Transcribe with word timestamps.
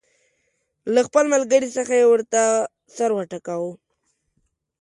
له 0.93 1.01
خپل 1.07 1.25
ملګري 1.33 1.69
څخه 1.77 1.93
یې 1.99 2.05
ورته 2.09 2.41
سر 2.95 3.09
وټکاوه. 3.13 3.71